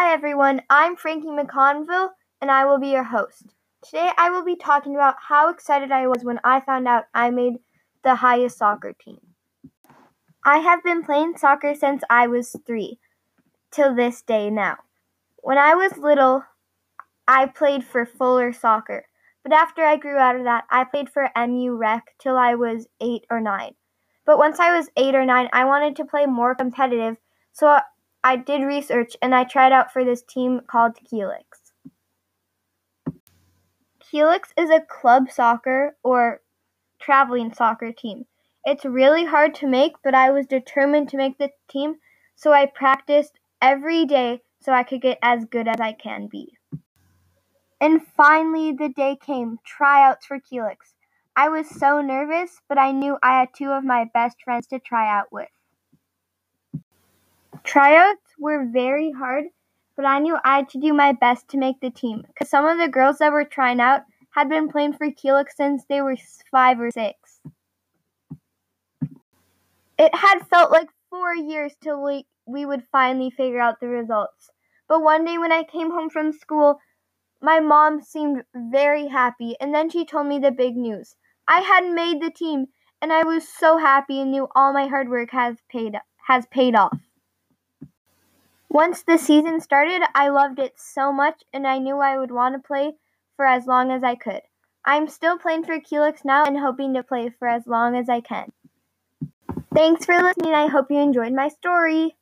Hi 0.00 0.14
everyone, 0.14 0.62
I'm 0.70 0.96
Frankie 0.96 1.28
McConville 1.28 2.12
and 2.40 2.50
I 2.50 2.64
will 2.64 2.78
be 2.78 2.88
your 2.88 3.04
host. 3.04 3.54
Today 3.84 4.10
I 4.16 4.30
will 4.30 4.42
be 4.42 4.56
talking 4.56 4.94
about 4.94 5.16
how 5.28 5.50
excited 5.50 5.92
I 5.92 6.06
was 6.06 6.24
when 6.24 6.40
I 6.42 6.60
found 6.60 6.88
out 6.88 7.04
I 7.12 7.28
made 7.28 7.56
the 8.02 8.14
highest 8.14 8.56
soccer 8.56 8.94
team. 8.94 9.18
I 10.42 10.60
have 10.60 10.82
been 10.82 11.04
playing 11.04 11.36
soccer 11.36 11.74
since 11.74 12.02
I 12.08 12.28
was 12.28 12.56
three, 12.66 12.98
till 13.70 13.94
this 13.94 14.22
day 14.22 14.48
now. 14.48 14.78
When 15.36 15.58
I 15.58 15.74
was 15.74 15.98
little, 15.98 16.44
I 17.28 17.44
played 17.44 17.84
for 17.84 18.06
Fuller 18.06 18.54
Soccer, 18.54 19.04
but 19.42 19.52
after 19.52 19.82
I 19.82 19.98
grew 19.98 20.16
out 20.16 20.34
of 20.34 20.44
that, 20.44 20.64
I 20.70 20.84
played 20.84 21.10
for 21.10 21.28
MU 21.36 21.76
Rec 21.76 22.14
till 22.18 22.38
I 22.38 22.54
was 22.54 22.88
eight 23.02 23.26
or 23.30 23.38
nine. 23.38 23.74
But 24.24 24.38
once 24.38 24.58
I 24.58 24.74
was 24.74 24.88
eight 24.96 25.14
or 25.14 25.26
nine, 25.26 25.50
I 25.52 25.66
wanted 25.66 25.94
to 25.96 26.06
play 26.06 26.24
more 26.24 26.54
competitive, 26.54 27.18
so 27.52 27.80
I 28.22 28.36
did 28.36 28.62
research 28.62 29.16
and 29.22 29.34
I 29.34 29.44
tried 29.44 29.72
out 29.72 29.92
for 29.92 30.04
this 30.04 30.22
team 30.22 30.60
called 30.66 30.96
Keelix. 31.10 31.72
Keelix 34.02 34.52
is 34.56 34.70
a 34.70 34.80
club 34.80 35.30
soccer 35.30 35.96
or 36.02 36.40
traveling 37.00 37.54
soccer 37.54 37.92
team. 37.92 38.26
It's 38.64 38.84
really 38.84 39.24
hard 39.24 39.54
to 39.56 39.66
make, 39.66 39.94
but 40.04 40.14
I 40.14 40.30
was 40.30 40.46
determined 40.46 41.08
to 41.10 41.16
make 41.16 41.38
the 41.38 41.50
team, 41.70 41.94
so 42.36 42.52
I 42.52 42.66
practiced 42.66 43.38
every 43.62 44.04
day 44.04 44.42
so 44.60 44.72
I 44.72 44.82
could 44.82 45.00
get 45.00 45.18
as 45.22 45.46
good 45.46 45.66
as 45.66 45.80
I 45.80 45.92
can 45.92 46.28
be. 46.30 46.58
And 47.80 48.06
finally, 48.06 48.72
the 48.72 48.90
day 48.90 49.16
came 49.16 49.58
tryouts 49.64 50.26
for 50.26 50.38
Keelix. 50.38 50.92
I 51.34 51.48
was 51.48 51.70
so 51.70 52.02
nervous, 52.02 52.60
but 52.68 52.76
I 52.76 52.92
knew 52.92 53.16
I 53.22 53.38
had 53.38 53.54
two 53.54 53.70
of 53.70 53.84
my 53.84 54.04
best 54.12 54.36
friends 54.44 54.66
to 54.66 54.78
try 54.78 55.08
out 55.08 55.32
with. 55.32 55.48
Tryouts 57.70 58.34
were 58.36 58.64
very 58.64 59.12
hard, 59.12 59.44
but 59.94 60.04
I 60.04 60.18
knew 60.18 60.36
I 60.42 60.56
had 60.56 60.68
to 60.70 60.80
do 60.80 60.92
my 60.92 61.12
best 61.12 61.46
to 61.50 61.56
make 61.56 61.78
the 61.78 61.90
team 61.90 62.24
because 62.26 62.50
some 62.50 62.66
of 62.66 62.78
the 62.78 62.88
girls 62.88 63.18
that 63.18 63.30
were 63.30 63.44
trying 63.44 63.78
out 63.78 64.00
had 64.30 64.48
been 64.48 64.68
playing 64.68 64.94
for 64.94 65.06
Keelix 65.06 65.50
since 65.56 65.84
they 65.84 66.02
were 66.02 66.16
five 66.50 66.80
or 66.80 66.90
six. 66.90 67.38
It 69.96 70.12
had 70.12 70.48
felt 70.48 70.72
like 70.72 70.88
four 71.10 71.32
years 71.32 71.72
till 71.80 72.02
we, 72.02 72.26
we 72.44 72.66
would 72.66 72.82
finally 72.90 73.30
figure 73.30 73.60
out 73.60 73.78
the 73.78 73.86
results. 73.86 74.50
But 74.88 75.04
one 75.04 75.24
day 75.24 75.38
when 75.38 75.52
I 75.52 75.62
came 75.62 75.92
home 75.92 76.10
from 76.10 76.32
school, 76.32 76.80
my 77.40 77.60
mom 77.60 78.02
seemed 78.02 78.42
very 78.52 79.06
happy, 79.06 79.54
and 79.60 79.72
then 79.72 79.90
she 79.90 80.04
told 80.04 80.26
me 80.26 80.40
the 80.40 80.50
big 80.50 80.76
news. 80.76 81.14
I 81.46 81.60
had 81.60 81.88
made 81.88 82.20
the 82.20 82.32
team, 82.32 82.66
and 83.00 83.12
I 83.12 83.22
was 83.22 83.46
so 83.46 83.78
happy 83.78 84.20
and 84.20 84.32
knew 84.32 84.48
all 84.56 84.72
my 84.72 84.88
hard 84.88 85.08
work 85.08 85.30
has 85.30 85.58
paid 85.70 85.94
has 86.26 86.46
paid 86.46 86.74
off. 86.74 86.98
Once 88.72 89.02
the 89.02 89.18
season 89.18 89.60
started, 89.60 90.00
I 90.14 90.28
loved 90.28 90.60
it 90.60 90.74
so 90.76 91.12
much 91.12 91.42
and 91.52 91.66
I 91.66 91.78
knew 91.78 91.98
I 91.98 92.16
would 92.16 92.30
want 92.30 92.54
to 92.54 92.64
play 92.64 92.92
for 93.34 93.44
as 93.44 93.66
long 93.66 93.90
as 93.90 94.04
I 94.04 94.14
could. 94.14 94.42
I'm 94.84 95.08
still 95.08 95.36
playing 95.36 95.64
for 95.64 95.80
Keelix 95.80 96.24
now 96.24 96.44
and 96.44 96.56
hoping 96.56 96.94
to 96.94 97.02
play 97.02 97.30
for 97.36 97.48
as 97.48 97.66
long 97.66 97.96
as 97.96 98.08
I 98.08 98.20
can. 98.20 98.52
Thanks 99.74 100.04
for 100.04 100.14
listening. 100.14 100.54
I 100.54 100.68
hope 100.68 100.86
you 100.88 100.98
enjoyed 100.98 101.32
my 101.32 101.48
story. 101.48 102.14